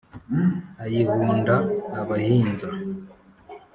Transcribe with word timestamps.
ayihunda 0.83 1.55
abahinza, 2.01 2.67